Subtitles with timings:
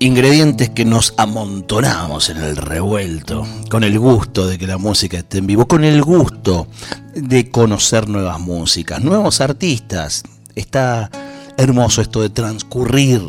[0.00, 5.38] Ingredientes que nos amontonamos en el revuelto, con el gusto de que la música esté
[5.38, 6.68] en vivo, con el gusto
[7.14, 10.22] de conocer nuevas músicas, nuevos artistas.
[10.54, 11.10] Está
[11.56, 13.22] hermoso esto de transcurrir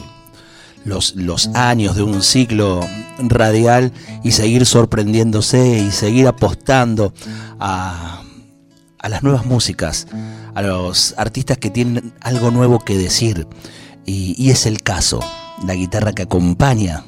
[0.85, 2.81] los, años de un ciclo
[3.17, 3.91] radial
[4.23, 7.13] y seguir sorprendiéndose y seguir apostando
[7.59, 8.22] a,
[9.08, 10.08] las nuevas músicas,
[10.53, 13.47] a los artistas que tienen algo nuevo que decir.
[14.05, 15.20] Y es el caso
[15.66, 17.04] la guitarra que acompaña,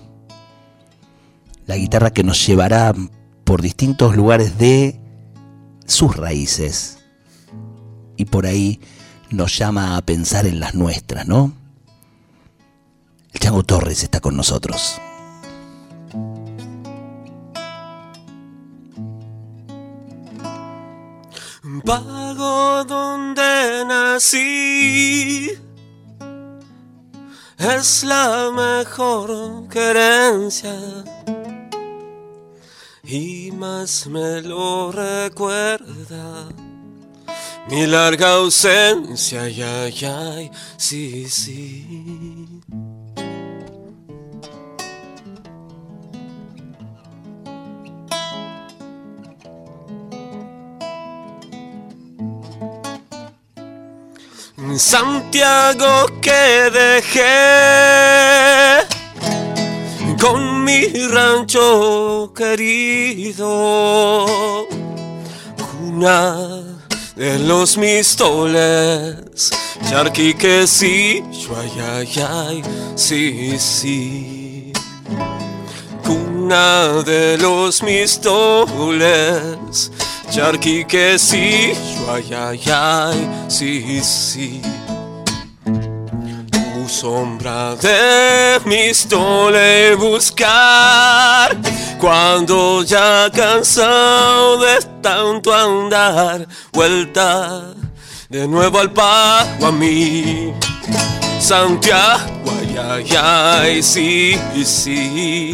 [1.65, 2.93] la guitarra que nos llevará
[3.43, 4.99] por distintos lugares de
[5.85, 6.99] sus raíces
[8.17, 8.79] y por ahí
[9.29, 11.53] nos llama a pensar en las nuestras, ¿no?
[13.33, 14.99] El Chango Torres está con nosotros.
[21.85, 25.51] Pago donde nací
[27.61, 30.73] es la mejor querencia
[33.03, 36.49] y más me lo recuerda
[37.69, 42.60] mi larga ausencia, ya, ya, sí, sí.
[54.77, 57.21] Santiago que dejé
[60.19, 63.47] con mi rancho querido,
[65.57, 66.37] cuna
[67.15, 69.51] de los mistoles,
[69.89, 71.23] charqui sí,
[71.57, 72.61] ay, ay, ay,
[72.95, 74.71] sí, sí,
[76.03, 78.31] cuna de los mistoles
[80.31, 81.73] Charqui que sí,
[82.09, 84.61] ay, ay, ay, sí, sí.
[85.65, 91.51] Tu sombra de mi stole buscar
[91.99, 97.73] cuando ya cansado de tanto andar, vuelta
[98.29, 100.53] de nuevo al pago a mí.
[101.41, 105.53] Santiago, ay, ay, ay, sí, sí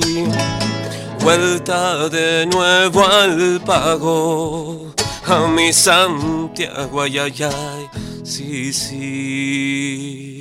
[1.28, 4.94] vuelta de nuevo al pago
[5.26, 7.90] a mi Santiago, ay, ay,
[8.24, 10.37] sí, sí.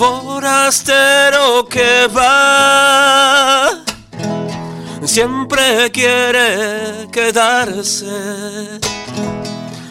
[0.00, 3.84] Forastero que va,
[5.04, 8.06] siempre quiere quedarse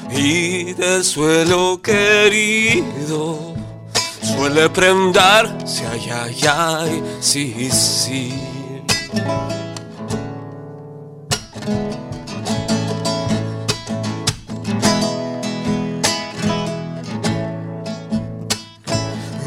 [0.10, 3.54] y del suelo querido
[4.24, 8.34] suele prendarse, ay, ay, ay, sí, sí.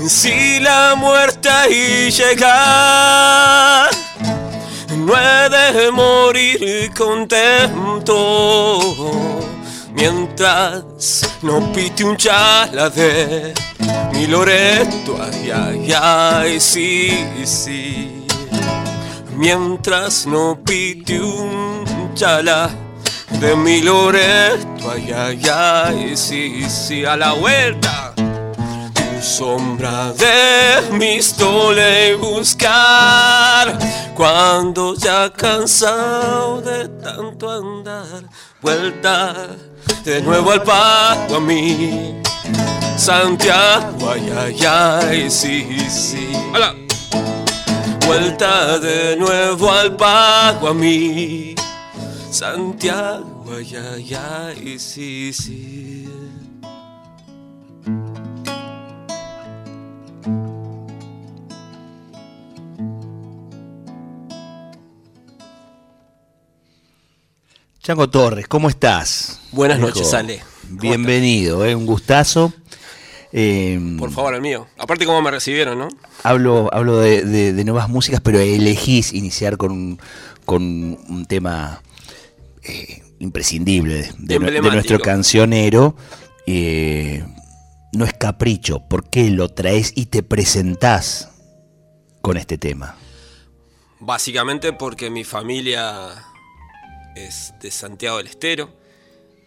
[0.09, 3.89] Si la muerte ahí llega,
[4.97, 8.19] no he de morir contento.
[9.95, 13.55] Mientras no pite un chala de
[14.13, 18.27] mi Loreto, ay, ay, ay, sí, sí.
[19.37, 22.69] Mientras no pite un chala
[23.39, 28.13] de mi Loreto, ay, ay, ay, sí, sí, a la vuelta
[29.23, 33.79] sombra de mi stole buscar
[34.17, 38.25] cuando ya cansado de tanto andar.
[38.61, 39.57] Vuelta
[40.05, 42.21] de nuevo al pago a mí
[42.97, 44.11] Santiago.
[44.11, 46.33] Ay ay ay sí sí.
[46.53, 46.75] Hola.
[48.07, 51.55] vuelta de nuevo al pago a mí
[52.31, 53.45] Santiago.
[53.57, 55.92] Ay ay ay sí sí
[67.83, 69.41] Chango Torres, ¿cómo estás?
[69.51, 70.43] Buenas noches, Ale.
[70.69, 72.53] Bienvenido, eh, un gustazo.
[73.33, 74.69] Eh, Por favor, el mío.
[74.79, 75.89] Aparte, cómo me recibieron, ¿no?
[76.23, 80.01] Hablo, hablo de, de- de nuevas músicas, pero elegís iniciar con un,
[80.45, 81.83] con un tema
[82.63, 85.97] eh, imprescindible de, de nuestro cancionero.
[86.47, 87.25] Eh,
[87.93, 91.31] no es capricho, ¿por qué lo traes y te presentás
[92.21, 92.97] con este tema?
[93.99, 96.25] Básicamente porque mi familia
[97.17, 98.71] es de Santiago del Estero.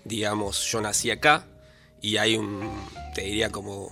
[0.03, 1.45] Digamos, yo nací acá
[2.01, 2.69] y hay un,
[3.13, 3.89] te diría como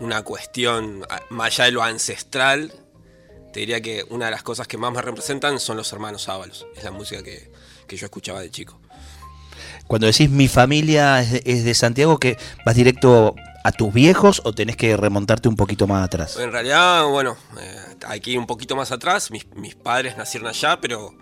[0.00, 2.72] una cuestión, a- más allá de lo ancestral,
[3.52, 6.66] te diría que una de las cosas que más me representan son los hermanos Ábalos.
[6.76, 7.50] Es la música que,
[7.86, 8.78] que yo escuchaba de chico.
[9.86, 12.36] Cuando decís mi familia es de, es de Santiago, que
[12.66, 13.34] vas directo
[13.64, 16.36] a tus viejos o tenés que remontarte un poquito más atrás?
[16.36, 19.30] En realidad, bueno, eh, hay que ir un poquito más atrás.
[19.30, 21.14] Mis, mis padres nacieron allá, pero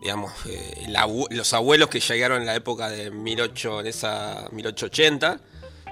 [0.00, 4.48] digamos, eh, el abu- los abuelos que llegaron en la época de 18, en esa
[4.52, 5.40] 1880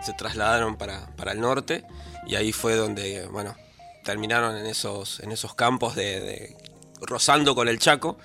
[0.05, 1.85] se trasladaron para, para el norte
[2.27, 3.57] y ahí fue donde, bueno,
[4.05, 6.57] terminaron en esos, en esos campos de, de-
[7.01, 8.19] rozando con el Chaco.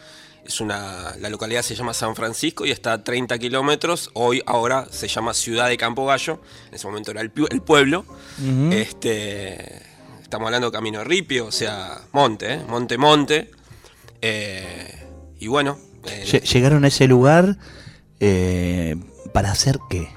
[0.46, 4.10] Es una, la localidad se llama San Francisco y está a 30 kilómetros.
[4.14, 6.42] Hoy, ahora se llama Ciudad de Campo Gallo.
[6.70, 8.06] En ese momento era el pueblo.
[8.72, 9.82] Este,
[10.22, 12.62] estamos hablando de Camino Ripio, o sea, monte, ¿eh?
[12.68, 13.52] monte, monte.
[14.22, 14.99] Eh,
[15.40, 17.58] y bueno, eh, Lle- Llegaron a ese lugar
[18.20, 18.96] eh,
[19.34, 20.10] para hacer qué?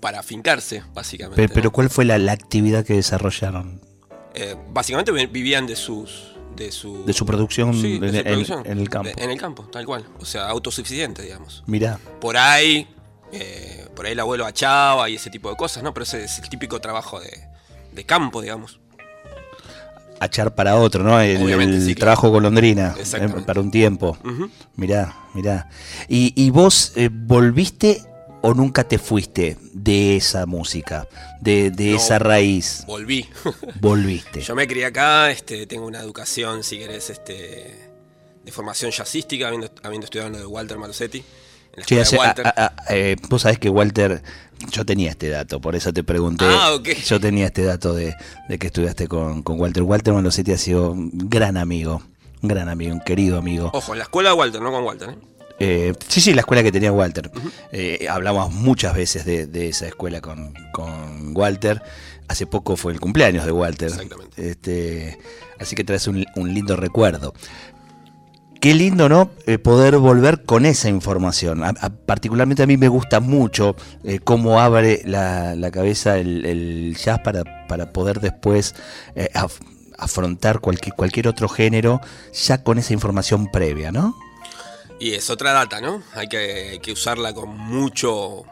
[0.00, 1.48] para afincarse, básicamente.
[1.48, 3.80] Pero ¿cuál fue la, la actividad que desarrollaron?
[4.34, 6.32] Eh, básicamente vi- vivían de sus.
[6.54, 8.62] De su, De su producción Sí, de en- su en- producción.
[8.66, 9.10] en el campo.
[9.14, 10.06] De- en el campo, tal cual.
[10.20, 11.64] O sea, autosuficiente, digamos.
[11.66, 12.86] Mirá, Por ahí,
[13.94, 15.92] por ahí el abuelo achaba y ese tipo de cosas, ¿no?
[15.92, 17.30] Pero ese es el típico trabajo de,
[17.92, 18.80] de campo, digamos.
[20.20, 21.20] Achar para otro, ¿no?
[21.20, 21.98] El, sí, claro.
[21.98, 24.16] trabajo golondrina eh, para un tiempo.
[24.24, 24.50] Ujú.
[24.76, 25.68] Mirá, mirá.
[26.08, 28.02] ¿Y, y vos eh, volviste
[28.42, 31.08] o nunca te fuiste de esa música,
[31.40, 31.96] de, de No.
[31.96, 32.84] esa raíz?
[32.86, 33.26] Volví.
[33.80, 34.40] Volviste.
[34.40, 37.88] Yo me crié acá, este, tengo una educación, si querés, este,
[38.44, 41.18] de formación jazzística, habiendo, habiendo estudiado en lo de Walter Malosetti.
[41.18, 42.46] En la Che, escuela hace- de Walter.
[42.46, 44.22] a- a- a- eh, vos sabés que Walter,
[44.70, 46.44] yo tenía este dato, por eso te pregunté.
[46.48, 46.76] Ah.
[47.06, 48.14] Yo tenía este dato de,
[48.48, 49.82] de que estudiaste con, con Walter.
[49.82, 52.02] Walter Malosetti ha sido un gran amigo,
[52.42, 53.70] un gran amigo, un querido amigo.
[53.72, 55.10] Ojo, en la escuela de Walter, no con Walter.
[55.10, 55.16] ¿eh?
[55.58, 57.30] Eh, sí, sí, la escuela que tenía Walter.
[57.72, 61.82] Eh, hablamos muchas veces de, de esa escuela con, con Walter.
[62.28, 63.88] Hace poco fue el cumpleaños de Walter.
[63.88, 64.50] Exactamente.
[64.50, 65.18] Este,
[65.58, 67.34] así que traes un, un lindo recuerdo.
[68.60, 69.30] Qué lindo, ¿no?
[69.46, 71.62] Eh, poder volver con esa información.
[72.06, 77.92] Particularmente a mí me gusta mucho eh, cómo abre la, cabeza el, jazz para, para
[77.92, 78.74] poder después
[79.14, 79.60] eh, af-
[79.98, 82.00] afrontar cualquier, cualquier otro género
[82.32, 84.16] ya con esa información previa, ¿no?
[84.98, 86.02] Y es otra data, ¿no?
[86.14, 88.44] Hay que, usarla con mucho,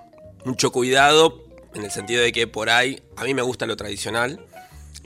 [0.45, 1.43] mucho cuidado,
[1.75, 4.45] en el sentido de que por ahí, a mí me gusta lo tradicional,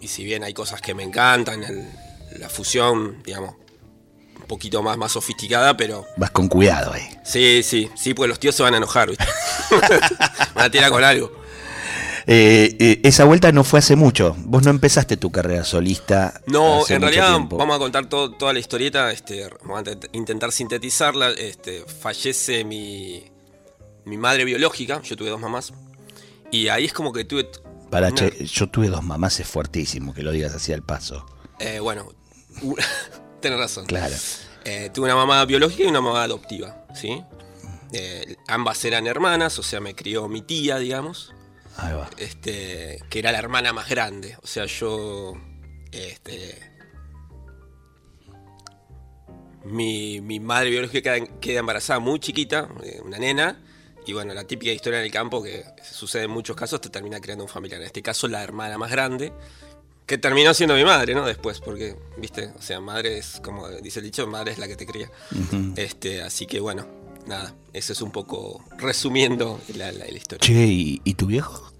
[0.01, 1.63] y si bien hay cosas que me encantan,
[2.37, 3.55] la fusión, digamos,
[4.49, 7.09] poquito más, más sofisticada, pero Vas con cuidado ahí.
[7.23, 9.25] sí, sí, sí, porque los tíos se van a enojar, ¿viste?
[10.55, 11.31] van a tirar con algo.
[12.31, 14.37] Eh, eh, esa vuelta no fue hace mucho.
[14.41, 16.43] Vos no empezaste tu carrera solista.
[16.47, 17.57] No, hace en mucho realidad tiempo.
[17.57, 21.31] vamos a contar todo- toda la historieta, este, vamos a int- intentar sintetizarla.
[21.31, 23.25] Este, fallece mi,
[24.05, 25.73] mi madre biológica, yo tuve dos mamás,
[26.51, 27.49] y ahí es como que tuve,
[27.91, 31.25] Pará, una- che, yo tuve dos mamás, es fuertísimo que lo digas así al paso.
[31.61, 32.13] eh, bueno,
[33.41, 33.87] tenés razón.
[33.87, 34.15] Claro.
[34.65, 37.23] Eh, tuve una mamá biológica y una mamá adoptiva, ¿sí?
[37.93, 41.33] Eh, ambas eran hermanas, o sea, me crió mi tía, digamos,
[41.77, 42.11] Ahí va.
[42.19, 44.37] este, que era la hermana más grande.
[44.43, 45.33] O sea, yo,
[45.91, 46.59] este,
[49.65, 53.59] mi, mi madre biológica queda, queda embarazada muy chiquita, eh, una nena,
[54.07, 57.21] y bueno, la típica historia en el campo que sucede en muchos casos, te termina
[57.21, 57.81] creando un familiar.
[57.81, 59.33] En este caso, la hermana más grande,
[60.09, 61.25] que terminó siendo mi madre, ¿no?
[61.25, 64.75] Después, porque, viste, o sea, madre es, como dice el dicho, madre es la que
[64.75, 65.09] te cría.
[65.77, 66.87] este, así que bueno,
[67.27, 70.41] nada, eso es un poco resumiendo la, la- la historia.
[70.45, 71.71] Che, ¿y, y tu viejo?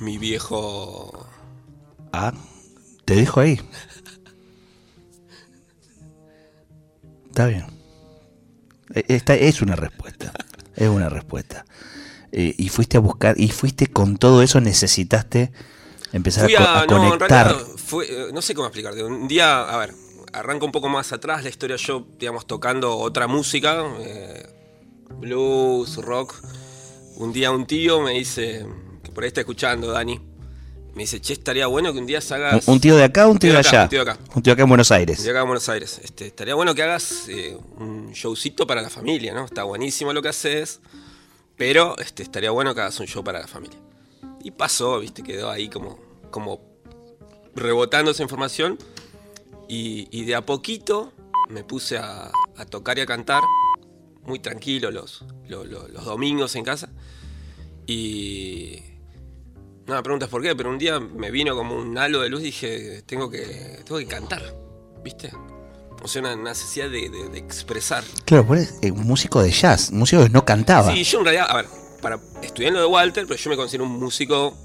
[0.00, 1.28] Mi viejo
[2.12, 2.32] Ah,
[3.04, 3.60] te dejo ahí.
[7.28, 7.66] Está bien.
[8.94, 10.32] Eh, Esta es una respuesta.
[10.76, 11.64] Es una respuesta.
[12.32, 15.52] Eh, y fuiste a buscar, y fuiste con todo eso, necesitaste
[16.12, 17.46] empezar Fui a, co- a, a no, en conectar.
[17.48, 19.02] realidad fue, eh, no sé cómo explicarte.
[19.04, 19.94] Un día, a ver,
[20.32, 24.46] arranca un poco más atrás la historia yo, digamos, tocando otra música, eh,
[25.10, 26.34] blues, rock.
[27.16, 28.64] Un día un tío me dice,
[29.02, 30.18] que por ahí está escuchando, Dani,
[30.94, 32.66] me dice, che, estaría bueno que un día se Un, hagas...
[32.68, 33.82] un tío de acá, un tío de acá, allá.
[33.84, 34.20] un tío de acá.
[34.34, 35.22] Un tío acá en Buenos Aires.
[35.22, 36.00] De acá en Buenos Aires.
[36.02, 39.44] Este, estaría bueno que hagas eh, un showcito para la familia, ¿no?
[39.44, 40.80] Está buenísimo lo que haces,
[41.56, 43.78] pero este, estaría bueno que hagas un show para la familia.
[44.42, 45.98] Y pasó, viste, quedó ahí como,
[46.30, 46.60] como
[47.54, 48.78] rebotando esa información.
[49.68, 51.12] Y, y de a poquito
[51.48, 53.42] me puse a, a tocar y a cantar,
[54.22, 56.90] muy tranquilo los, los, los- los domingos en casa.
[57.86, 58.82] Y.
[59.86, 62.42] No me preguntas por qué, pero un día me vino como un halo de luz
[62.42, 64.40] y dije, tengo que, tengo que cantar,
[65.02, 65.32] ¿viste?
[66.02, 68.04] O sea, una necesidad de, de- de expresar.
[68.24, 70.92] Claro, vos eres eh, un músico de jazz, músico que no cantaba.
[70.92, 71.66] Sí, yo en realidad, a ver,
[72.00, 74.56] para, estudié en lo de Walter, pero yo me considero un músico,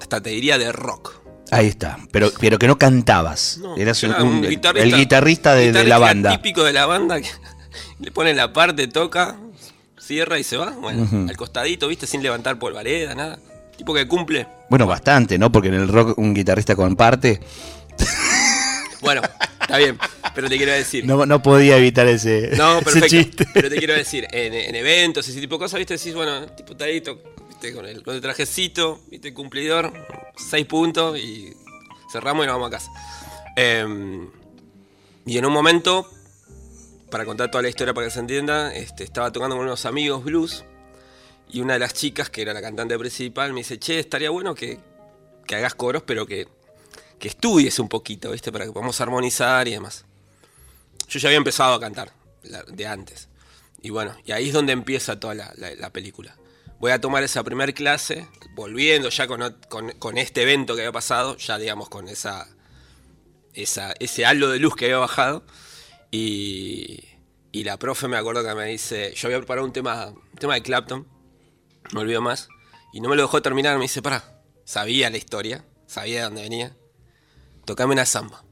[0.00, 1.20] hasta te diría de rock.
[1.50, 3.58] Ahí está, pero, pero que no cantabas.
[3.62, 6.30] No, Eras un- un- el guitarrista de, de la guitarrista banda.
[6.32, 7.28] típico de la banda, que
[8.00, 9.36] le pone la parte, toca,
[9.98, 10.70] cierra y se va.
[10.70, 13.38] Bueno, al costadito, viste, sin levantar polvareda, nada.
[13.76, 14.46] Tipo que cumple.
[14.70, 15.50] Bueno, bastante, ¿no?
[15.52, 17.40] Porque en el rock un guitarrista con parte
[19.00, 19.20] Bueno,
[19.64, 19.98] está bien,
[20.34, 21.04] pero te quiero decir.
[21.04, 23.08] no, no podía evitar ese, No, ese perfecto.
[23.08, 23.46] chiste.
[23.52, 26.76] Pero te quiero decir, en, en eventos, ese tipo de cosas, viste, decís, bueno, tipo
[26.76, 29.92] tadito, viste, con el, con el trajecito, viste, cumplidor,
[30.36, 31.52] seis puntos y
[32.12, 32.90] cerramos y nos vamos a casa.
[33.56, 34.28] Em,
[35.26, 36.10] y en un momento,
[37.10, 40.24] para contar toda la historia para que se entienda, este, estaba tocando con unos amigos
[40.24, 40.64] blues
[41.50, 44.54] y una de las chicas, que era la cantante principal, me dice, che, estaría bueno
[44.54, 44.78] que,
[45.46, 46.48] que hagas coros, pero que,
[47.24, 50.04] que estudies un poquito, viste, para que podamos armonizar y demás.
[51.08, 52.12] Yo ya había empezado a cantar
[52.70, 53.30] de antes.
[53.80, 56.36] Y bueno, y ahí es donde empieza toda la, la- la película.
[56.80, 59.40] Voy a tomar esa primer clase, volviendo ya con,
[59.98, 62.46] con- este evento que había pasado, ya digamos con esa,
[63.54, 65.44] esa, ese halo de luz que había bajado.
[66.10, 67.04] Y,
[67.52, 70.54] y la profe me acuerdo que me dice, yo había preparado un tema, un tema
[70.56, 71.08] de Clapton,
[71.92, 72.48] me olvido más,
[72.92, 76.42] y no me lo dejó terminar, me dice, pará, sabía la historia, sabía de dónde
[76.42, 76.76] venía,
[77.64, 78.44] tocame una samba.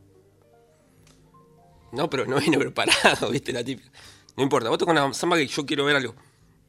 [1.93, 3.91] No, pero no vine preparado, viste, la típica.
[4.37, 6.15] No importa, vos tocas una samba que yo quiero ver algo.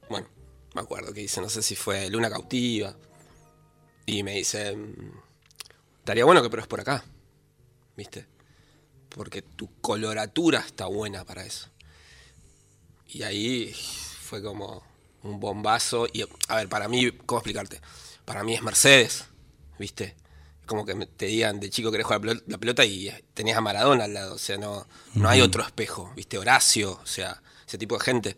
[0.10, 0.28] Bueno,
[0.74, 2.96] me acuerdo que dice, no sé si fue Luna Cautiva.
[4.06, 5.12] Y me dice, mm,
[6.00, 7.04] estaría bueno que pero es por acá,
[7.96, 8.28] viste.
[9.10, 11.70] Porque tu coloratura está buena para eso.
[13.08, 14.84] Y ahí fue como
[15.22, 16.08] un bombazo.
[16.12, 17.80] Y, a ver, para mí, ¿cómo explicarte?
[18.26, 19.26] Para mí es Mercedes,
[19.78, 20.16] ¿viste?
[20.66, 24.14] Como que te digan de chico querés jugar la pelota, y tenías a Maradona al
[24.14, 24.36] lado.
[24.36, 26.38] O sea, no, no hay otro espejo, ¿viste?
[26.38, 28.38] Horacio, o sea, ese tipo de gente.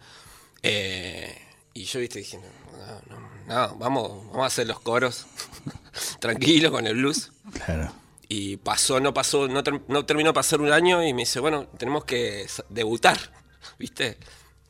[0.64, 1.38] Eh,
[1.74, 2.20] y yo, ¿viste?
[2.20, 5.26] Dije, no, no, no, vamos, vamos a hacer los coros
[6.20, 7.32] tranquilo con el blues.
[7.66, 7.92] Claro.
[8.28, 11.40] Y pasó, no pasó, no, ter- no terminó de pasar un año y me dice,
[11.40, 13.18] bueno, tenemos que debutar,
[13.80, 14.18] ¿viste?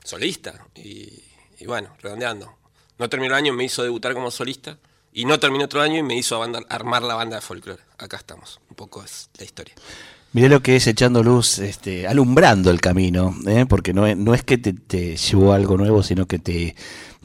[0.04, 0.68] Solista.
[0.76, 1.24] Y,
[1.60, 2.58] y bueno, redondeando.
[2.98, 4.78] No terminó el año me hizo debutar como solista.
[5.15, 7.81] Y no terminó otro año y me hizo banda- armar la banda de folclore.
[7.98, 8.60] Acá estamos.
[8.69, 9.74] Un poco es la historia.
[10.34, 13.65] Mirá lo que es echando luz, este, alumbrando el camino, ¿eh?
[13.67, 16.75] porque no es, no es que te, te llevó algo nuevo, sino que te,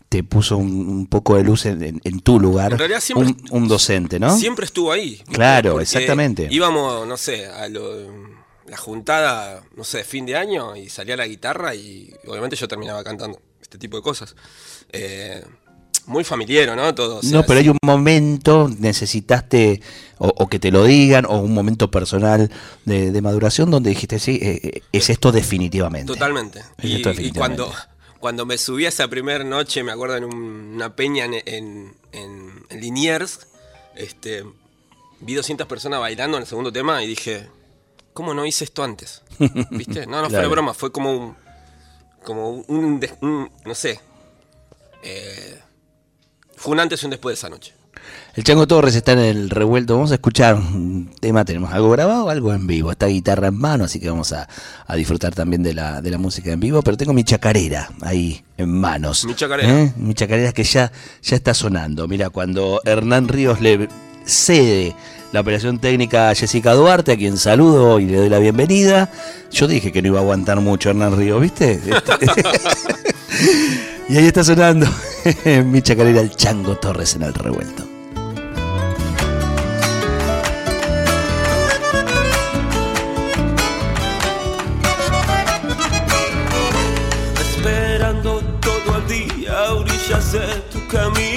[0.08, 3.26] te puso un, un poco de luz en, en- en tu lugar, En realidad siempre-
[3.50, 4.36] un, un docente, ¿no?
[4.38, 5.20] Siempre estuvo ahí.
[5.32, 6.46] Claro, exactamente.
[6.48, 11.26] Íbamos, no sé, a lo- la juntada, no sé, fin de año y salía la
[11.26, 14.36] guitarra y obviamente yo terminaba cantando este tipo de cosas.
[14.92, 15.44] Eh,
[16.10, 16.94] muy familiar, ¿no?
[16.94, 17.18] Todo.
[17.18, 19.80] o sea, no, pero hay un momento, necesitaste,
[20.18, 22.50] o, o que te lo digan, o un momento personal
[22.84, 26.12] de, de maduración donde dijiste, sí, eh, eh, es esto definitivamente.
[26.12, 26.60] Totalmente.
[26.78, 27.62] Es Y, esto y definitivamente.
[27.62, 27.78] cuando,
[28.18, 31.94] cuando me subí a esa primera noche, me acuerdo en un- una peña en, en,
[32.12, 33.46] en- Liniers,
[33.96, 34.44] este,
[35.20, 37.48] vi 200 personas bailando en el segundo tema y dije,
[38.12, 39.22] ¿cómo no hice esto antes?
[39.70, 40.06] ¿Viste?
[40.06, 40.50] No, no fue Claro.
[40.50, 41.36] broma, fue como un,
[42.24, 44.00] como un, un- no sé,
[45.02, 45.58] eh,
[46.60, 47.72] fue un antes y un después de esa noche.
[48.34, 49.94] El Chango Torres está en el revuelto.
[49.94, 51.42] Vamos a escuchar un tema.
[51.46, 52.92] Tenemos algo grabado, algo en vivo.
[52.92, 54.46] Está guitarra en mano, así que vamos a,
[54.86, 56.82] a disfrutar también de la, de la música en vivo.
[56.82, 59.24] Pero tengo mi chacarera ahí en manos.
[59.24, 59.84] Mi chacarera.
[59.84, 59.92] ¿Eh?
[59.96, 62.06] Mi chacarera que ya, ya está sonando.
[62.06, 63.88] Mira, cuando Hernán Ríos le
[64.26, 64.94] cede
[65.32, 69.10] la operación técnica a Jessica Duarte, a quien saludo y le doy la bienvenida.
[69.50, 71.80] Yo dije que no iba a aguantar mucho Hernán Ríos, ¿viste?
[74.10, 74.88] Y ahí está sonando
[75.64, 77.84] mi chacarera, el Chango Torres en el revuelto.
[87.40, 91.29] esperando todo el día orillas de tu camino,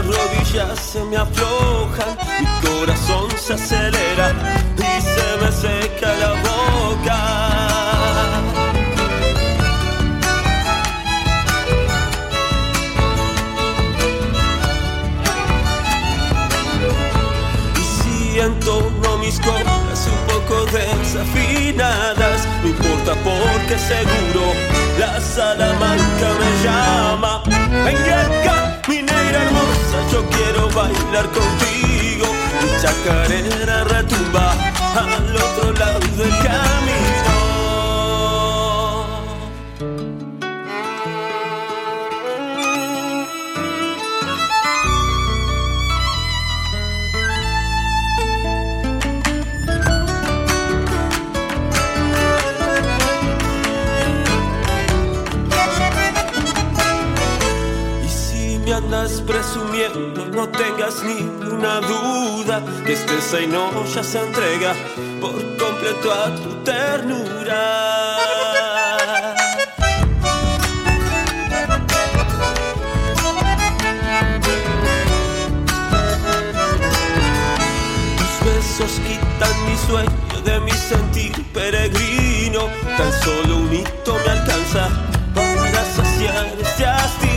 [0.00, 4.32] las rodillas se me aflojan, mi corazón se acelera
[4.76, 7.60] y se me seca la boca.
[18.40, 22.48] entorno mis cordas un poco desafinadas.
[22.62, 24.54] No importa porque seguro
[24.98, 27.42] la salamanca me llama.
[27.84, 28.59] Venga
[30.80, 32.26] bailar contigo.
[32.60, 34.52] Mi chacarera retumba
[34.96, 37.50] al otro lado del camino.
[58.72, 64.74] andas presumiendo, no tengas ninguna duda que este seino ya se entrega
[65.20, 68.16] por completo a tu ternura.
[78.18, 84.88] Tus besos quitan mi sueño de mi sentir peregrino, tan solo un hito me alcanza
[85.34, 87.29] para saciar este hastío.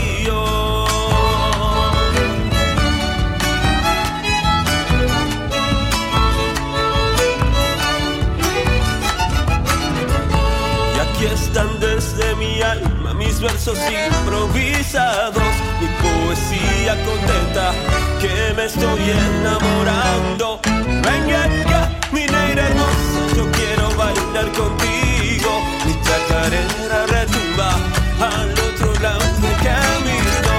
[13.43, 15.43] Versos improvisados,
[15.81, 17.73] mi poesía contenta
[18.21, 20.61] que me estoy enamorando.
[20.63, 25.51] Venga acá, mi negra hermosa, yo quiero bailar contigo.
[25.85, 27.75] Mi chacarera retumba
[28.21, 30.53] al otro lado del camino.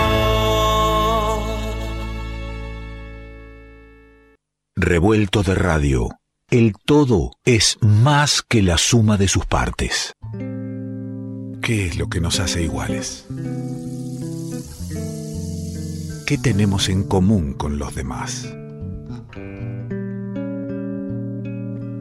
[4.77, 6.11] Revuelto de radio.
[6.51, 10.15] El todo es más que la suma de sus partes.
[11.65, 13.25] ¿Qué es lo que nos hace iguales?
[16.27, 18.55] ¿Qué tenemos en común con los demás?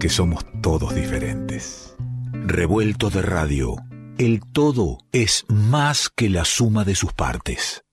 [0.01, 1.95] Que somos todos diferentes.
[2.33, 3.77] Revuelto de radio.
[4.17, 7.85] El todo es más que la suma de sus partes.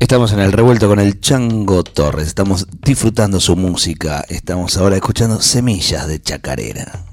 [0.00, 5.40] Estamos en el revuelto con el Chango Torres, estamos disfrutando su música, estamos ahora escuchando
[5.40, 7.05] Semillas de Chacarera.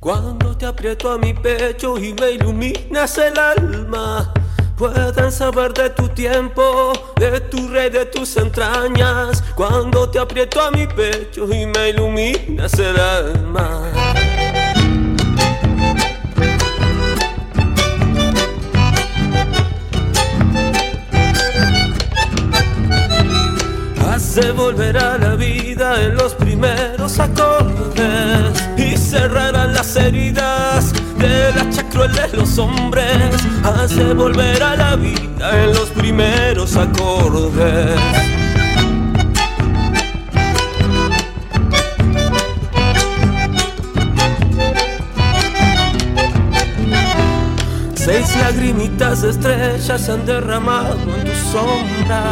[0.00, 4.32] Cuando te aprieto a mi pecho y me iluminas el alma,
[4.76, 9.42] pueden saber de tu tiempo, de tu rey, de tus entrañas.
[9.54, 13.90] Cuando te aprieto a mi pecho y me iluminas el alma.
[24.10, 28.65] Hace volver a la vida en los primeros acordes
[29.16, 33.32] cerrarán las heridas de la cruel de los hombres.
[33.64, 37.98] Hace volver a la vida en los primeros acordes.
[47.94, 52.22] Seis lagrimitas de estrellas se han derramado en tu sombra.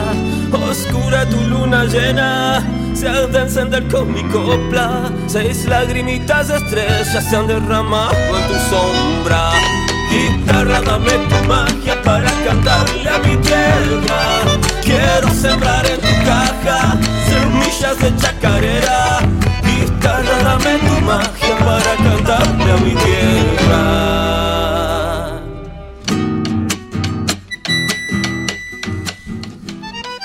[0.70, 2.62] Oscura tu luna llena
[2.94, 5.10] se ha de encender con mi copla.
[5.26, 9.50] Seis lagrimitas de estrellas se han derramado en tu sombra.
[10.10, 14.20] Guitarra, dame tu magia para cantarle a mi tierra.
[14.82, 19.20] Quiero sembrar en tu caja semillas de chacarera.
[19.62, 24.24] Guitarra, dame tu magia para cantarle a mi tierra.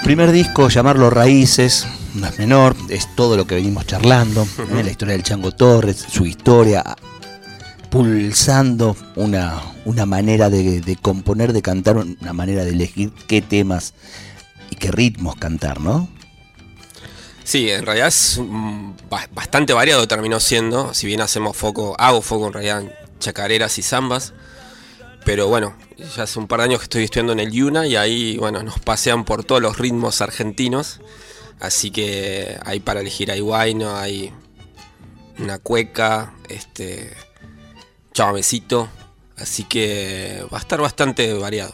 [0.04, 1.88] Primer disco, llamarlo Raíces,
[2.20, 4.84] no es menor, es todo lo que venimos charlando, ¿eh?
[4.84, 6.84] la historia del Chango Torres, su historia,
[7.90, 13.94] pulsando una, una manera de, de, componer, de cantar, una manera de elegir qué temas
[14.70, 16.10] y qué ritmos cantar, ¿no?
[17.44, 18.40] Sí, en realidad es
[19.32, 23.82] bastante variado terminó siendo, si bien hacemos foco, hago foco en realidad en chacareras y
[23.82, 24.34] zambas,
[25.26, 25.76] pero bueno,
[26.16, 28.64] ya hace un par de años que estoy estudiando en el Yuna y ahí, bueno,
[28.64, 31.00] nos pasean por todos los ritmos argentinos.
[31.60, 34.32] Así que hay para elegir, hay guayno, hay
[35.40, 37.12] una cueca, este,
[38.14, 38.90] chamamecito.
[39.38, 41.74] Así que va a estar bastante variado.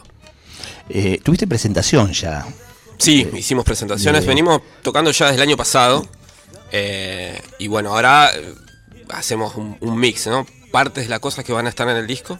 [0.88, 2.46] Eh, ¿Tuviste presentación ya?
[2.98, 4.22] Sí, eh, hicimos presentaciones.
[4.22, 4.28] De...
[4.28, 6.06] Venimos tocando ya desde el año pasado.
[6.72, 8.30] Eh, y bueno, ahora
[9.10, 10.46] hacemos un, un mix, ¿no?
[10.72, 12.38] Partes de las cosas que van a estar en el disco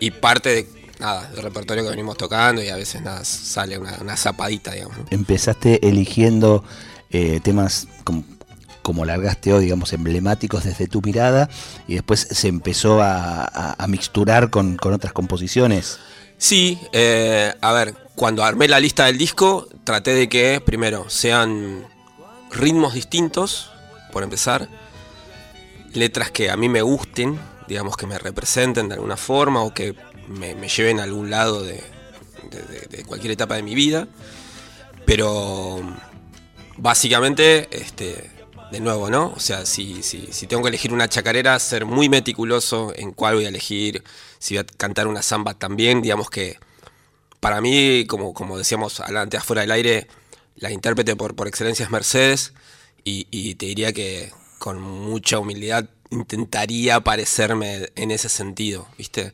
[0.00, 3.98] y parte de nada, del repertorio que venimos tocando y a veces nada, sale una,
[4.00, 4.98] una zapadita, digamos.
[4.98, 5.04] ¿no?
[5.10, 6.64] Empezaste eligiendo
[7.10, 8.24] eh, temas como,
[8.82, 11.50] como largaste hoy, digamos, emblemáticos desde tu mirada
[11.88, 15.98] y después se empezó a, a, a mixturar con, con, otras composiciones.
[16.38, 21.84] Sí, eh, a ver, cuando armé la lista del disco, traté de que primero sean
[22.50, 23.70] ritmos distintos,
[24.12, 24.68] por empezar,
[25.94, 29.94] letras que a mí me gusten, digamos que me representen de alguna forma o que
[30.32, 31.82] me, lleven a algún lado de,
[33.06, 34.08] cualquier etapa de mi vida.
[35.04, 35.80] Pero
[36.76, 38.30] básicamente, este,
[38.70, 39.32] de nuevo, ¿no?
[39.36, 43.44] O sea, si, si, tengo que elegir una chacarera, ser muy meticuloso en cuál voy
[43.44, 44.02] a elegir,
[44.38, 46.58] si voy a cantar una samba también, digamos que
[47.40, 50.06] para mí, como, como decíamos antes afuera del aire,
[50.56, 52.52] la intérprete por, por excelencia es Mercedes
[53.04, 59.32] y, te diría que con mucha humildad intentaría parecerme en ese sentido, ¿viste?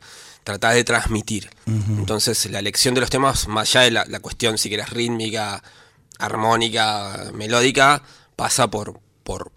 [0.49, 1.51] Tratar de transmitir.
[1.67, 5.63] Entonces, la elección de los temas, más allá de la, cuestión, si quieres, rítmica,
[6.19, 8.03] armónica, melódica,
[8.35, 9.53] pasa por, por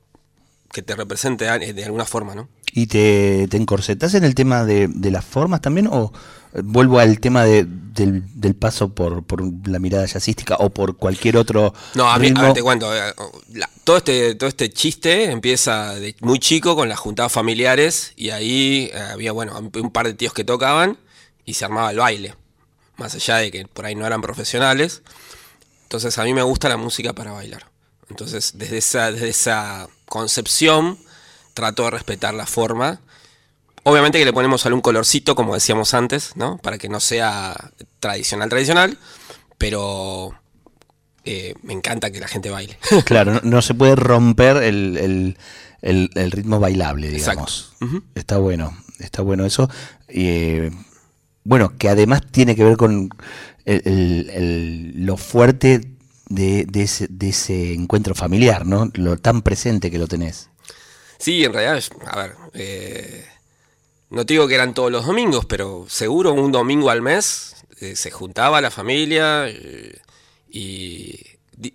[0.70, 2.50] que te represente de alguna forma, ¿no?
[2.74, 5.88] ¿Y te, te encorsetas en el tema de, de las formas también?
[5.88, 6.12] ¿O
[6.54, 11.74] vuelvo al tema de, del, paso por, por, la mirada jazzística o por cualquier otro.
[11.96, 12.94] No, a mí, te cuento.
[12.96, 13.14] Eh,
[13.84, 18.90] todo, este, todo este chiste empieza de muy chico con las juntadas familiares y ahí
[18.94, 20.98] eh, había, bueno, un par de tíos que tocaban
[21.46, 22.36] y se armaba el baile.
[22.98, 25.02] Más allá de que por ahí no eran profesionales.
[25.84, 27.68] Entonces a mí me gusta la música para bailar.
[28.10, 30.98] Entonces desde esa, desde esa concepción
[31.54, 33.02] trato de respetar la forma
[33.84, 36.58] Obviamente que le ponemos algún colorcito, como decíamos antes, ¿no?
[36.58, 38.98] Para que no sea tradicional, tradicional,
[39.58, 40.34] pero
[41.26, 42.78] eh, me encanta que la gente baile.
[43.06, 45.36] Claro, no, se puede romper el,
[45.82, 47.74] ritmo bailable, digamos.
[48.14, 49.68] Está bueno, está bueno eso.
[50.08, 50.70] Eh,
[51.44, 53.10] bueno, que además tiene que ver con
[53.66, 55.82] lo fuerte
[56.30, 58.92] de, ese, de ese encuentro familiar, ¿no?
[58.94, 60.51] Lo tan presente que lo tenés.
[61.22, 63.28] Sí, en realidad, a ver, eh,
[64.10, 67.96] no te digo que eran todos los domingos, pero seguro un domingo al mes eh,
[67.96, 70.00] se juntaba la familia eh,
[70.50, 71.20] y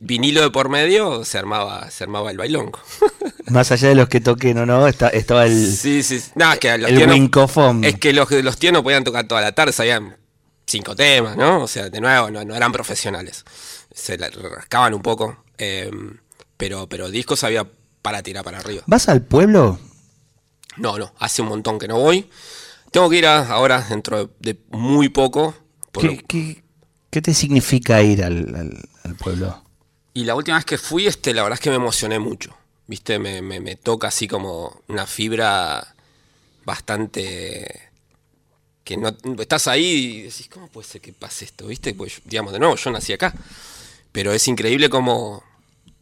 [0.01, 2.73] vinilo de por medio se armaba, se armaba el bailón.
[3.47, 5.73] Más allá de los que toquen o no, estaba el.
[5.73, 6.21] Sí, sí.
[6.35, 9.53] No, es que los el Es que los, los tíos no podían tocar toda la
[9.53, 10.17] tarde, sabían
[10.67, 11.63] cinco temas, ¿no?
[11.63, 13.45] O sea, de nuevo, no, eran profesionales.
[13.95, 15.45] Se rascaban un poco.
[15.59, 15.91] Eh,
[16.57, 17.67] pero, pero discos había
[18.07, 18.85] para tirar para arriba.
[18.87, 19.81] ¿Vas al pueblo?
[20.77, 22.31] No, no, hace un montón que no voy.
[22.93, 25.57] Tengo que ir ahora dentro de, muy poco.
[26.29, 26.63] ¿Qué,
[27.11, 28.87] te significa ir al,
[29.19, 29.61] pueblo?
[30.15, 32.57] Y la última vez que fui, este, la verdad es que me emocioné mucho.
[32.87, 35.97] Viste, me, toca así como una fibra
[36.65, 37.91] bastante
[38.85, 41.67] que no estás ahí y decís, ¿cómo puede ser que pase esto?
[41.67, 41.93] ¿Viste?
[41.93, 43.35] Pues, digamos, de nuevo, yo nací acá.
[44.13, 45.43] Pero es increíble cómo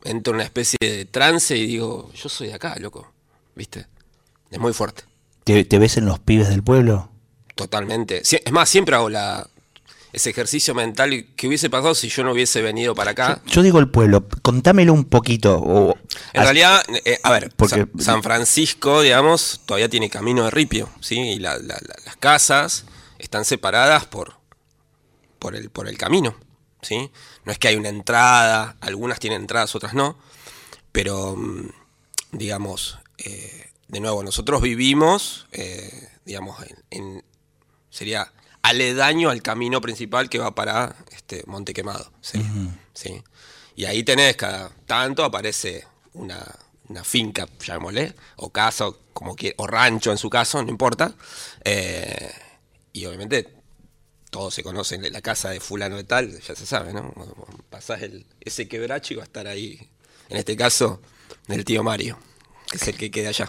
[0.04, 3.10] entro en una especie de trance y digo, yo soy de acá, loco.
[3.54, 3.86] ¿Viste?
[4.50, 5.04] Es muy fuerte.
[5.44, 7.10] ¿Te, ves en los pibes del pueblo?
[7.54, 8.22] Totalmente.
[8.22, 9.48] Es más, siempre hago la,
[10.12, 13.42] ese ejercicio mental que hubiese pasado si yo no hubiese venido para acá.
[13.46, 15.96] Yo, digo el pueblo, contámelo un poquito.
[16.32, 21.18] en realidad, eh, a ver, porque, San, Francisco, digamos, todavía tiene camino de ripio, ¿sí?
[21.18, 21.60] Y las
[22.20, 22.84] casas
[23.18, 24.34] están separadas por,
[25.38, 26.34] por, el, por el camino,
[26.80, 27.10] ¿sí?
[27.44, 30.18] No es que hay una entrada, algunas tienen entradas, otras no,
[30.92, 31.70] pero, mm,
[32.32, 37.24] digamos, eh, de nuevo, nosotros vivimos, eh, digamos, en,
[37.90, 42.10] sería aledaño al camino principal que va para este Monte Quemado.
[42.22, 43.22] ¿sí?
[43.76, 46.44] Y ahí tenés, cada tanto aparece una,
[47.02, 51.14] finca, llamémosle, o casa, o, como o rancho en su caso, no importa.
[51.64, 52.32] Eh,
[52.92, 53.52] y obviamente
[54.34, 57.14] todos se conocen la casa de fulano de tal, ya se sabe, ¿no?
[57.70, 59.78] Pasás el, ese quebracho y va a estar ahí,
[60.28, 61.00] en este caso,
[61.46, 62.18] del tío Mario,
[62.68, 63.48] que es el que queda allá.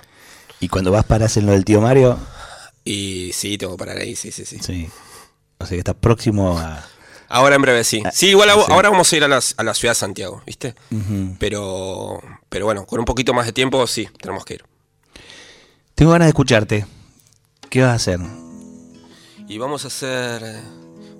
[0.59, 2.19] ¿Y cuando vas paras en lo del tío Mario?
[2.83, 4.59] Y sí, tengo que parar ahí, sí, sí, sí.
[4.61, 4.87] Sí.
[5.57, 6.85] O sea que estás próximo a.
[7.29, 8.03] Ahora en breve sí.
[8.05, 10.75] Ah, sí, igual ahora vamos a ir a, la ciudad de Santiago, ¿viste?
[11.39, 14.65] pero, pero bueno, con un poquito más de tiempo sí, tenemos que ir.
[15.95, 16.85] Tengo ganas de escucharte.
[17.71, 18.44] ¿Qué vas a hacer?
[19.47, 20.61] Y vamos a hacer eh,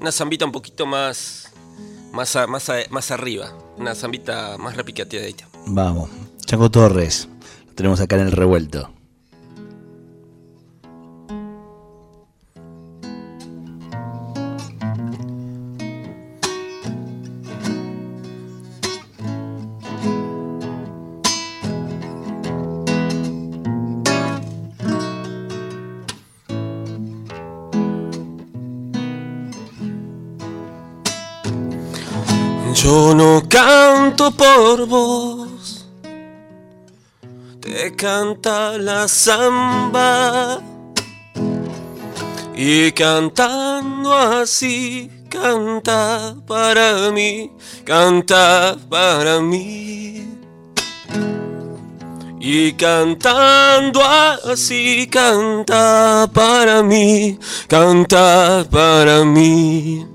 [0.01, 1.51] una zambita un poquito más,
[2.11, 3.53] más, más, más arriba.
[3.77, 5.47] Una zambita más repicateadita.
[5.67, 6.09] Vamos.
[6.45, 7.27] Chaco Torres.
[7.67, 8.89] Lo tenemos acá en el revuelto.
[32.85, 35.87] Yo no canto por vos,
[37.59, 40.61] te canta la samba.
[42.55, 47.49] Y cantando así, canta para mí,
[47.83, 50.27] canta para mí.
[52.39, 60.14] Y cantando así, canta para mí, canta para mí.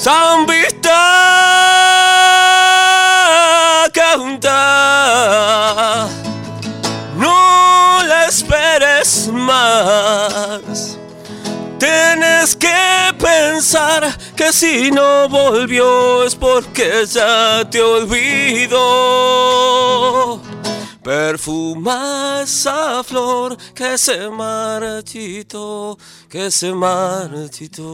[0.00, 0.96] Zambita
[3.92, 4.48] canta,
[7.16, 10.96] no la esperes más.
[11.78, 18.80] Tienes que pensar que si no volvió es porque ya te olvidó.
[21.02, 25.98] Perfuma esa flor que se marchitó,
[26.30, 27.90] que se marchitó.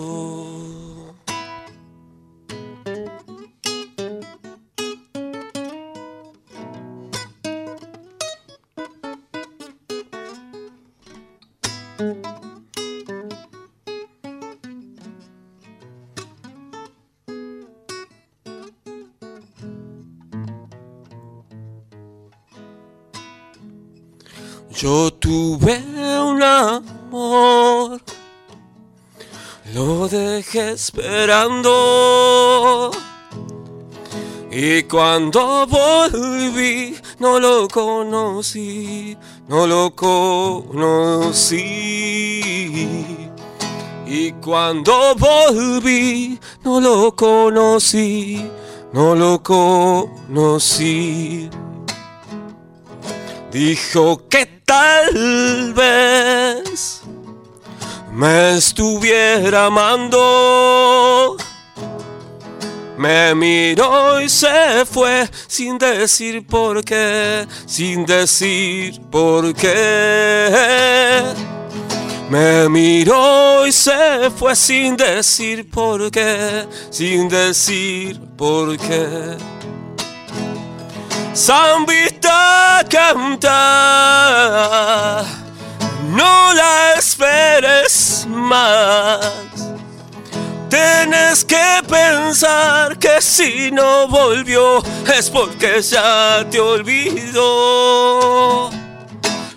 [24.86, 25.82] Yo tuve
[26.22, 28.00] un amor,
[29.74, 31.72] lo dejé esperando.
[34.48, 39.18] Y cuando volví, no lo conocí,
[39.48, 41.56] no lo conocí.
[44.06, 48.48] Y cuando volví, no lo conocí,
[48.92, 50.30] no lo conocí.
[53.50, 57.00] Dijo que tal vez
[58.12, 61.36] me estuviera amando.
[62.98, 71.22] Me miró y se fue sin decir por qué, sin decir por qué.
[72.28, 79.36] Me miró y se fue sin decir por qué, sin decir por qué.
[81.34, 83.52] Zambita canta,
[86.10, 89.20] no la esperes más.
[90.68, 94.82] Tienes que pensar que si no volvió
[95.16, 97.90] es porque ya te olvidó.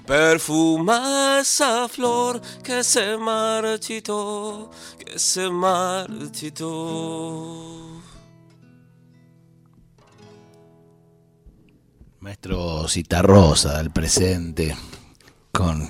[0.06, 6.70] Perfuma esa flor que se marchitó, que se marchitó.
[12.22, 14.76] Maestro Citarrosa del presente,
[15.52, 15.88] con,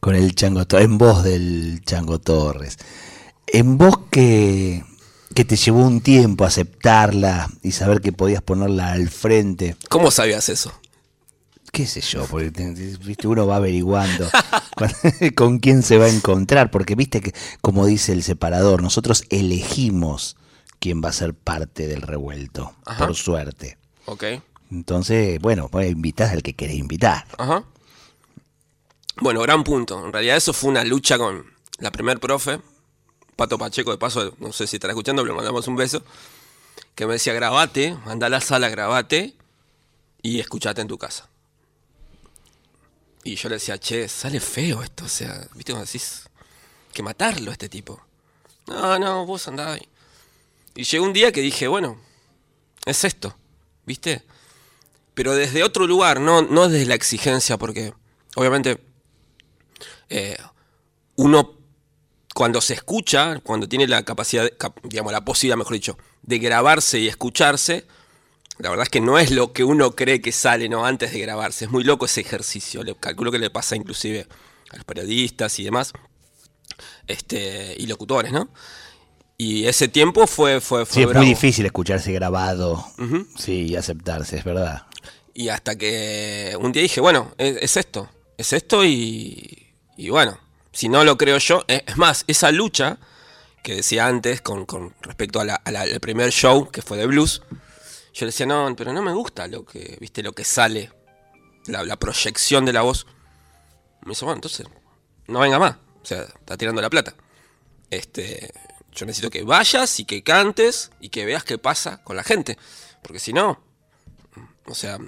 [0.00, 2.76] con el Chango Torres, en voz del Chango Torres.
[3.46, 4.84] En voz que,
[5.34, 9.76] que te llevó un tiempo aceptarla y saber que podías ponerla al frente.
[9.88, 10.72] ¿Cómo sabías eso?
[11.72, 14.28] qué sé yo, porque te- te- viste, uno va averiguando
[14.76, 14.90] con,
[15.36, 20.36] con quién se va a encontrar, porque viste que, como dice el separador, nosotros elegimos
[20.80, 23.06] quién va a ser parte del revuelto, Ajá.
[23.06, 23.78] por suerte.
[24.06, 24.24] Ok.
[24.70, 27.26] Entonces, bueno, pues invitás al que querés invitar.
[27.38, 27.64] Ajá.
[29.16, 30.04] Bueno, gran punto.
[30.04, 31.44] En realidad eso fue una lucha con
[31.78, 32.60] la primer profe,
[33.36, 36.02] Pato Pacheco, de paso, no sé si estará escuchando, pero le mandamos un beso,
[36.94, 39.34] que me decía, grabate, anda a la sala, grabate
[40.22, 41.28] y escuchate en tu casa.
[43.24, 46.28] Y yo le decía, che, sale feo esto, o sea, viste cuando decís,
[46.92, 48.00] que matarlo a este tipo.
[48.66, 49.88] No, no, vos andá ahí.
[50.74, 51.98] Y llegó un día que dije, bueno,
[52.84, 53.36] es esto,
[53.84, 54.22] ¿viste?
[55.20, 57.92] Pero desde otro lugar, no, no desde la exigencia, porque
[58.36, 58.80] obviamente
[60.08, 60.38] eh,
[61.16, 61.58] uno
[62.34, 64.48] cuando se escucha, cuando tiene la capacidad,
[64.82, 67.84] digamos, la posibilidad, mejor dicho, de grabarse y escucharse,
[68.60, 70.86] la verdad es que no es lo que uno cree que sale, ¿no?
[70.86, 71.66] Antes de grabarse.
[71.66, 72.82] Es muy loco ese ejercicio.
[72.82, 74.26] Le, calculo que le pasa inclusive
[74.70, 75.92] a los periodistas y demás.
[77.06, 78.48] Este, y locutores, ¿no?
[79.36, 81.26] Y ese tiempo fue, fue, fue Sí, es bravo.
[81.26, 82.86] muy difícil escucharse grabado,
[83.36, 84.86] sí, y aceptarse, es verdad.
[85.40, 90.38] Y hasta que un día dije, bueno, es, es esto, es esto y, y bueno,
[90.70, 92.98] si no lo creo yo, es, es más, esa lucha
[93.62, 97.40] que decía antes con, con respecto a al primer show que fue de blues,
[98.12, 100.92] yo decía, no, pero no me gusta lo que, viste, lo que sale,
[101.68, 103.06] la, la proyección de la voz.
[104.02, 104.66] Me dice, bueno, entonces,
[105.26, 107.14] no venga más, o sea, está tirando la plata.
[107.88, 108.52] Este,
[108.92, 112.58] yo necesito que vayas y que cantes y que veas qué pasa con la gente,
[113.00, 113.64] porque si no,
[114.66, 114.98] o sea,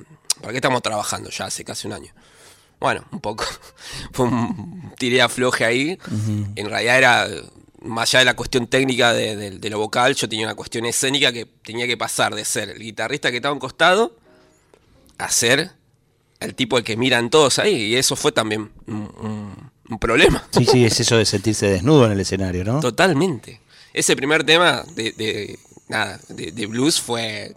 [0.43, 2.13] ¿Para qué estamos trabajando ya hace casi un año?
[2.81, 3.45] Bueno, un poco.
[4.13, 5.99] Fue un tiré afloje ahí.
[6.57, 7.29] En realidad era,
[7.83, 10.85] más allá de la cuestión técnica de, de- de lo vocal, yo tenía una cuestión
[10.85, 14.17] escénica que tenía que pasar de ser el guitarrista que estaba a un costado
[15.19, 15.71] a ser
[16.41, 17.75] el tipo el que miran todos ahí.
[17.75, 20.45] Y eso fue también un, un- un problema.
[20.51, 22.81] Sí, sí, es eso de sentirse desnudo en el escenario, ¿no?
[22.81, 23.61] Totalmente.
[23.93, 27.55] Ese primer tema de, de- nada, de blues fue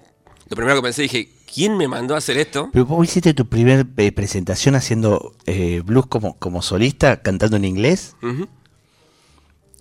[0.50, 1.02] lo primero que pensé.
[1.04, 2.70] Dije, ¿quién me mandó a hacer esto?
[2.74, 7.64] Pero vos hiciste tu primer eh, presentación haciendo eh, blues como, como solista, cantando en
[7.66, 8.16] inglés.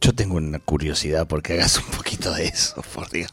[0.00, 3.30] Yo tengo una curiosidad porque hagas un poquito de eso, por Dios.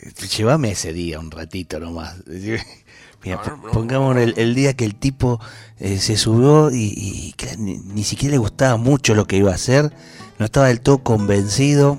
[0.00, 2.16] Eh, Llévame ese día un ratito nomás.
[2.26, 3.70] Mira, No, no, no.
[3.72, 5.40] pongamos el, el día que el tipo
[5.78, 9.52] eh, se subió y, y que ni, ni siquiera le gustaba mucho lo que iba
[9.52, 9.92] a hacer,
[10.38, 11.98] no estaba del todo convencido,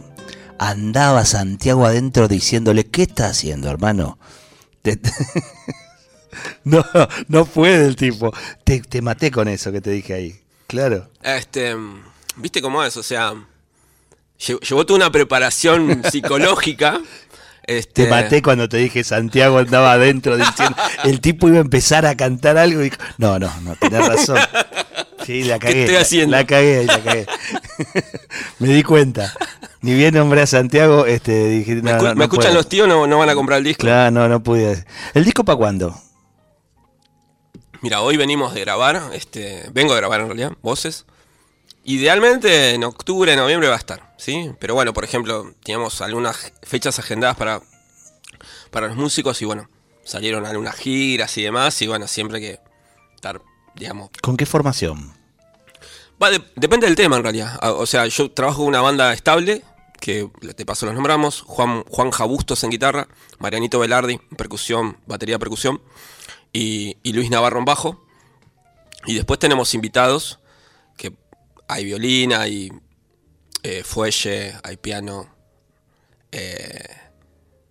[0.59, 4.17] andaba Santiago adentro diciéndole, ¿qué está haciendo, hermano?
[4.95, 5.11] Te-
[6.63, 6.85] no,
[7.27, 8.33] no puede el tipo.
[8.63, 10.39] Te, te maté con eso que te dije ahí.
[10.67, 11.09] Claro.
[11.21, 11.75] Este,
[12.35, 12.95] ¿viste cómo es?
[12.97, 13.33] O sea,
[14.39, 17.01] lle- llevó toda una preparación psicológica.
[17.67, 22.05] Este, Te maté cuando te dije Santiago andaba adentro diciendo el tipo iba a empezar
[22.05, 24.39] a cantar algo y dijo, no, no, no, tenés razón.
[25.25, 25.81] Sí, la cagué.
[25.81, 26.37] estoy haciendo?
[26.37, 27.25] La cagué, la cagué.
[28.59, 29.33] Me di cuenta.
[29.81, 32.53] Ni bien nombré a Santiago, este, dije, no, ¿Me, escu- no, me no escuchan puedo.
[32.55, 32.87] los tíos?
[32.87, 33.81] No, no van a comprar el disco.
[33.81, 34.85] Claro, no, no pude.
[35.13, 35.93] ¿El disco para cuándo?
[37.81, 41.05] Mira, hoy venimos de grabar, este, vengo de grabar en realidad, voces.
[41.89, 44.51] Idealmente en octubre, noviembre va a estar, ¿sí?
[44.59, 47.61] Pero bueno, por ejemplo, teníamos algunas fechas agendadas para,
[48.71, 49.69] para los músicos y bueno,
[50.03, 52.59] salieron algunas giras y demás y bueno, siempre hay que
[53.15, 53.41] estar,
[53.73, 54.09] digamos...
[54.21, 55.13] ¿Con qué formación?
[56.21, 57.57] Va, de- depende del tema en realidad.
[57.61, 59.63] Ah, O sea, yo trabajo con una banda estable,
[60.01, 63.07] que de paso los nombramos, Juan, Juan Jabustos en guitarra,
[63.39, 65.81] Marianito Velardi en percusión, batería percusión,
[66.51, 68.03] y, y Luis Navarro en bajo.
[69.05, 70.39] Y después tenemos invitados,
[71.67, 72.71] hay violín, hay
[73.63, 75.35] eh, fuelle, hay piano.
[76.31, 76.85] eh,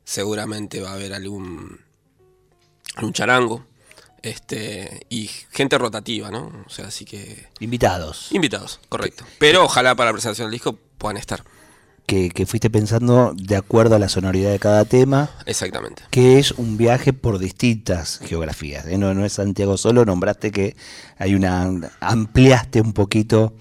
[0.04, 1.80] seguramente va a haber algún,
[2.94, 3.66] algún charango.
[4.22, 6.64] Este, y gente rotativa, ¿no?
[6.66, 7.48] O sea, así que.
[7.60, 8.32] Invitados.
[8.32, 9.24] Invitados, correcto.
[9.38, 11.44] Pero ojalá para la presentación del disco puedan estar.
[12.06, 16.04] Que, que fuiste pensando de acuerdo a la sonoridad de cada tema, Exactamente.
[16.10, 18.86] que es un viaje por distintas geografías.
[18.86, 18.96] ¿eh?
[18.96, 20.76] No, no es Santiago solo, nombraste que
[21.18, 21.68] hay una.
[22.00, 23.54] ampliaste un poquito.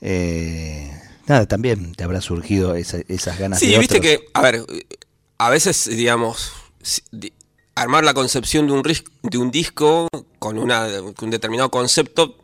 [0.00, 0.88] eh,
[1.26, 4.10] nada, también te habrá surgido esa- esas ganas Sí, de viste otros.
[4.12, 4.64] que, a ver,
[5.38, 6.52] a veces, digamos,
[7.74, 8.82] armar la concepción de un,
[9.22, 10.06] de un disco
[10.38, 12.36] con, una, con un determinado concepto.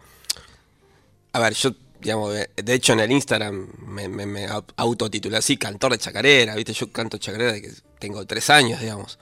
[1.32, 1.70] A ver, yo,
[2.06, 6.54] digamos, de hecho en el Instagram me, me, me au- autotitulé así, cantor de chacarera,
[6.54, 9.18] viste, yo canto chacarera desde que tengo tres años, digamos.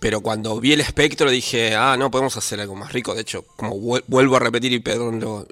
[0.00, 3.14] Pero cuando vi el espectro dije, ah, no, podemos hacer algo más rico.
[3.14, 5.46] De hecho, como vuel- vuelvo a repetir y perdón lo,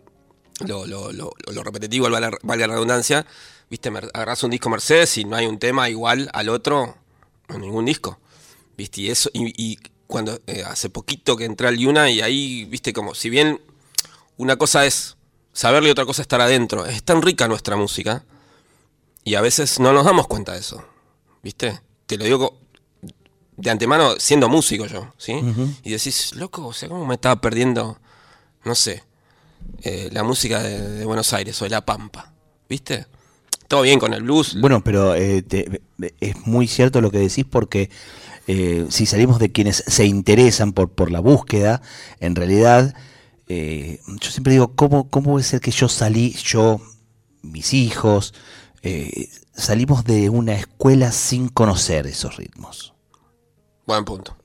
[0.60, 3.26] lo, lo, lo, repetitivo, valga la, redundancia,
[3.68, 6.96] viste, agarrás un disco Mercedes y no hay un tema igual al otro
[7.50, 8.18] en ningún disco.
[8.78, 12.64] Viste, y eso, y, y cuando eh, hace poquito que entré al Yuna y ahí,
[12.64, 13.60] viste, como si bien
[14.38, 15.16] una cosa es
[15.56, 16.84] saberlo y otra cosa estar adentro.
[16.86, 18.24] Es tan rica nuestra música
[19.24, 20.84] y a veces no nos damos cuenta de eso.
[21.42, 21.80] ¿Viste?
[22.06, 22.58] Te lo digo
[23.56, 25.32] de antemano siendo músico yo, ¿sí?
[25.82, 27.98] Y decís, loco, o sea, ¿cómo me estaba perdiendo,
[28.64, 29.02] no sé,
[29.82, 32.32] eh, la música de, de Buenos Aires o de La Pampa?
[32.68, 33.06] ¿Viste?
[33.68, 34.60] Todo bien con el blues.
[34.60, 35.80] Bueno, pero eh, te-
[36.20, 37.88] es muy cierto lo que decís porque
[38.46, 41.80] eh, si salimos de quienes se interesan por, por la búsqueda,
[42.20, 42.94] en realidad,
[43.48, 46.80] eh, yo siempre digo, ¿cómo, ¿cómo puede ser que yo salí, yo,
[47.42, 48.34] mis hijos,
[48.82, 52.94] eh, salimos de una escuela sin conocer esos ritmos?
[53.86, 54.36] Buen punto.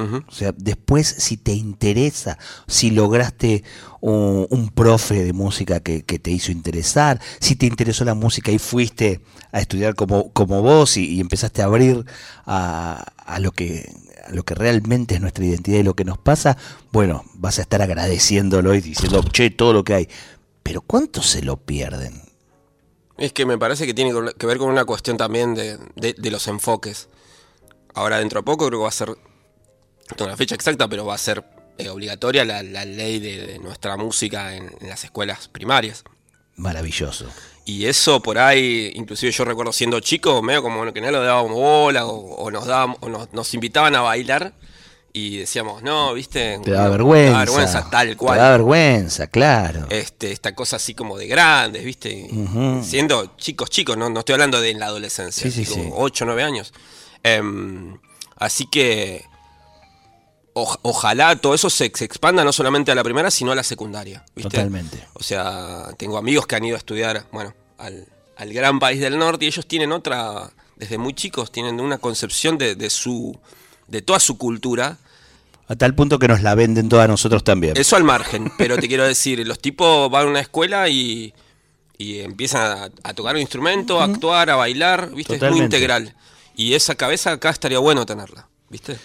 [0.00, 3.64] O sea, después si te interesa, si lograste
[4.00, 8.50] un, un profe de música que, que te hizo interesar, si te interesó la música
[8.50, 9.20] y fuiste
[9.52, 12.06] a estudiar como, como vos y, y empezaste a abrir
[12.46, 13.92] a, a lo que
[14.30, 16.56] lo que realmente es nuestra identidad y lo que nos pasa,
[16.92, 20.08] bueno, vas a estar agradeciéndolo y diciendo, che, todo lo que hay.
[20.62, 22.22] Pero ¿cuántos se lo pierden?
[23.18, 26.30] Es que me parece que tiene que ver con una cuestión también de, de- de
[26.30, 27.08] los enfoques.
[27.94, 29.16] Ahora dentro de poco creo que va a ser, no
[30.16, 31.44] tengo una fecha exacta, pero va a ser
[31.78, 36.04] eh, obligatoria la, la ley de, de nuestra música en, en las escuelas primarias.
[36.56, 37.26] Maravilloso.
[37.64, 41.52] Y eso por ahí, inclusive yo recuerdo siendo chico, medio como que no lo dábamos
[41.52, 44.54] bola o, o nos, dábamos, o nos, nos invitaban a bailar
[45.12, 47.32] y decíamos, no, viste, Te da No, vergüenza.
[47.32, 48.38] da vergüenza tal cual.
[48.38, 49.86] Te da vergüenza, claro.
[49.90, 52.28] este, esta cosa así como de grandes, ¿viste?
[52.82, 55.88] Siendo chicos, chicos, no, no estoy hablando de en la adolescencia, Sí, sí, sí.
[55.92, 56.72] 8 o 9 años.
[57.22, 57.98] Em,
[58.36, 59.24] así que
[60.82, 64.24] ojalá todo eso se, expanda no solamente a la primera, sino a la secundaria.
[64.40, 65.06] Totalmente.
[65.14, 68.06] O sea, tengo amigos que han ido a estudiar, bueno, al,
[68.52, 72.90] gran país del norte y ellos tienen otra, desde muy chicos, tienen una concepción de,
[72.90, 73.38] su,
[73.86, 74.98] de toda su cultura.
[75.68, 77.76] A tal punto que nos la venden todas nosotros también.
[77.76, 81.34] Eso al margen, pero te quiero decir, los tipos van a una escuela y,
[81.98, 85.36] empiezan a, tocar un instrumento, a actuar, a bailar, ¿viste?
[85.36, 86.14] Es muy integral.
[86.56, 88.98] Y esa cabeza acá estaría bueno tenerla, ¿viste?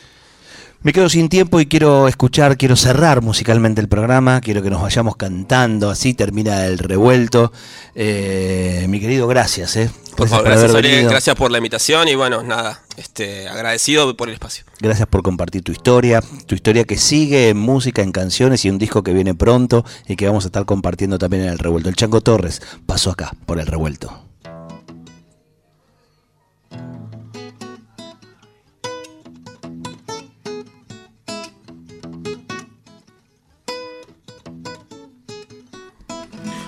[0.86, 4.84] Me quedo sin tiempo y quiero escuchar, quiero cerrar musicalmente el programa, quiero que nos
[4.84, 7.52] vayamos cantando, así termina el revuelto.
[7.96, 9.78] Eh, mi querido, gracias.
[9.78, 9.90] Eh.
[10.16, 10.72] Por favor, gracias,
[11.10, 14.64] gracias por la invitación y bueno, nada, este, agradecido por el espacio.
[14.80, 18.78] Gracias por compartir tu historia, tu historia que sigue en música, en canciones y un
[18.78, 21.90] disco que viene pronto y que vamos a estar compartiendo también en el revuelto.
[21.90, 24.26] El Chango Torres pasó acá por el revuelto.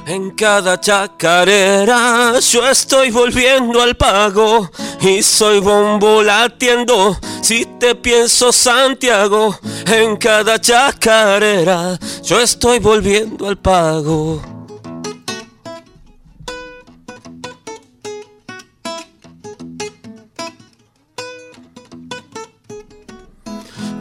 [0.09, 7.17] En cada chacarera yo estoy volviendo al pago y soy bombo latiendo.
[7.41, 14.56] Si te pienso Santiago, en cada chacarera yo estoy volviendo al pago.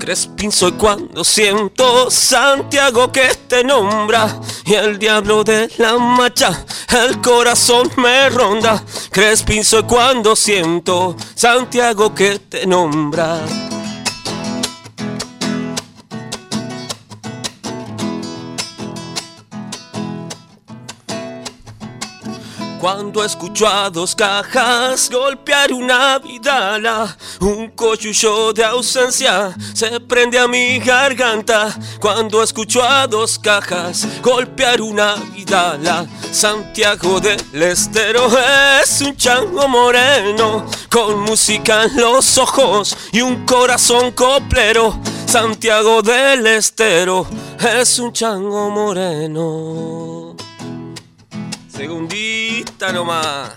[0.07, 7.21] Crespin soy cuando siento Santiago que te nombra y el diablo de la macha el
[7.21, 8.85] corazón me ronda.
[9.11, 13.41] Crespin soy cuando siento Santiago que te nombra.
[22.87, 30.47] Cuando escucho a dos cajas golpear una vidala, un cochullo de ausencia se prende a
[30.47, 31.77] mi garganta.
[31.99, 38.29] Cuando escucho a dos cajas golpear una vidala, Santiago del Estero
[38.81, 44.97] es un chango moreno con música en los ojos y un corazón coplero.
[45.27, 47.27] Santiago del Estero
[47.59, 50.37] es un chango moreno.
[52.77, 53.53] Segundita nomás.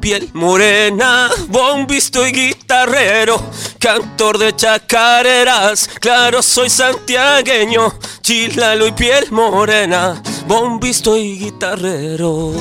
[0.00, 3.42] Piel morena, bombisto y guitarrero,
[3.78, 7.92] cantor de chacareras, claro soy santiagueño.
[8.22, 12.54] Chilalo y piel morena, bombisto y guitarrero.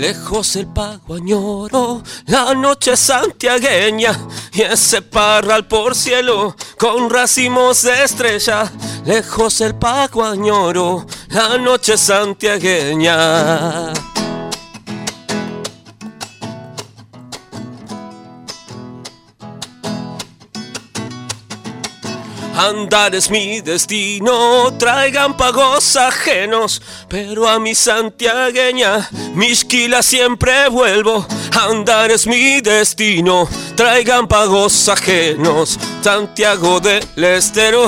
[0.00, 4.18] Lejos el pago añoro, la noche santiagueña
[4.50, 8.72] y ese parral por cielo con racimos de estrella.
[9.04, 13.92] Lejos el pago añoro, la noche santiagueña.
[22.60, 31.26] Andar es mi destino, traigan pagos ajenos, pero a mi santiagueña, misquila siempre vuelvo.
[31.58, 35.78] Andar es mi destino, traigan pagos ajenos.
[36.02, 37.86] Santiago del Estero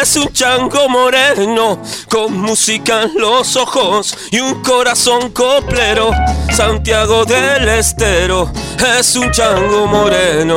[0.00, 6.12] es un chango moreno, con música en los ojos y un corazón coplero.
[6.56, 8.50] Santiago del Estero
[8.98, 10.56] es un chango moreno.